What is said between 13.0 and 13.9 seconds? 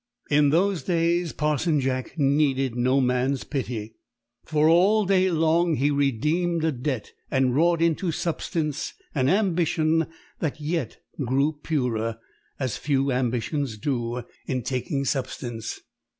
ambitions